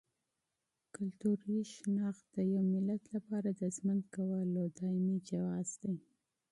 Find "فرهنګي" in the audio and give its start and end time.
1.17-1.33